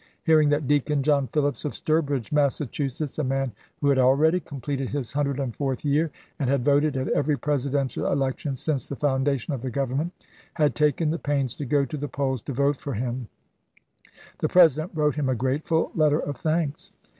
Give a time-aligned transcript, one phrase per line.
[0.23, 3.51] Hearing that Deacon John Phillips of Sturbridge, Massachusetts, a man
[3.81, 8.89] who had already completed his 104th year, and had voted at every Presidential election since
[8.89, 10.11] the founda tion of the Government,
[10.55, 13.27] had taken the pains to go to the polls to vote for him,
[14.39, 16.91] the President wrote him a grateful letter of thanks.